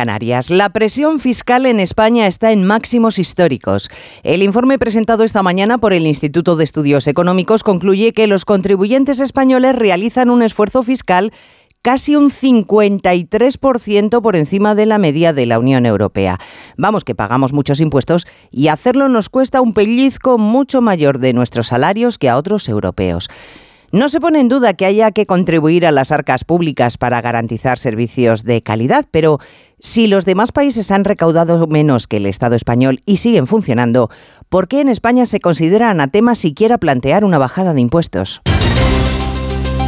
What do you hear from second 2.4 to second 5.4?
en máximos históricos. El informe presentado